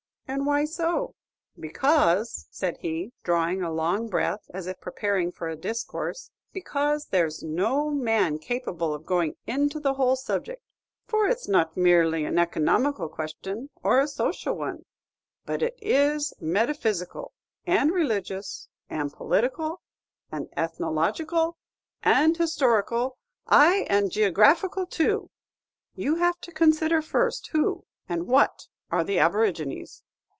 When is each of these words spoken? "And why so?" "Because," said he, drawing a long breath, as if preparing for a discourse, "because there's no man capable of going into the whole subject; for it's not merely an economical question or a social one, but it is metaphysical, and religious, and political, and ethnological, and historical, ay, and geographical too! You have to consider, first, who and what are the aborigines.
"And 0.27 0.45
why 0.45 0.63
so?" 0.63 1.13
"Because," 1.59 2.47
said 2.49 2.77
he, 2.77 3.11
drawing 3.21 3.61
a 3.61 3.69
long 3.69 4.07
breath, 4.07 4.45
as 4.53 4.65
if 4.65 4.79
preparing 4.79 5.29
for 5.33 5.49
a 5.49 5.57
discourse, 5.57 6.31
"because 6.53 7.07
there's 7.07 7.43
no 7.43 7.89
man 7.89 8.39
capable 8.39 8.93
of 8.93 9.05
going 9.05 9.35
into 9.45 9.77
the 9.77 9.95
whole 9.95 10.15
subject; 10.15 10.61
for 11.05 11.27
it's 11.27 11.49
not 11.49 11.75
merely 11.75 12.23
an 12.23 12.39
economical 12.39 13.09
question 13.09 13.71
or 13.83 13.99
a 13.99 14.07
social 14.07 14.53
one, 14.53 14.85
but 15.45 15.61
it 15.61 15.77
is 15.81 16.33
metaphysical, 16.39 17.33
and 17.67 17.91
religious, 17.91 18.69
and 18.89 19.11
political, 19.11 19.81
and 20.31 20.47
ethnological, 20.55 21.57
and 22.03 22.37
historical, 22.37 23.17
ay, 23.47 23.85
and 23.89 24.11
geographical 24.11 24.85
too! 24.85 25.29
You 25.93 26.15
have 26.15 26.39
to 26.39 26.53
consider, 26.53 27.01
first, 27.01 27.47
who 27.51 27.83
and 28.07 28.27
what 28.27 28.67
are 28.89 29.03
the 29.03 29.19
aborigines. 29.19 30.03